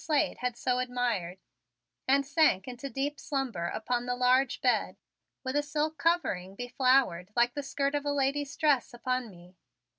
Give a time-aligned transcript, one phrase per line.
[0.03, 1.37] Slade had so admired,
[2.07, 4.97] and sank into deep slumber upon the large bed
[5.43, 9.55] with a silk covering beflowered like the skirt of a lady's dress upon me.